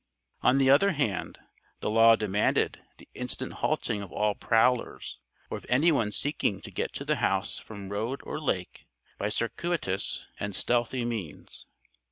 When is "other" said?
0.67-0.93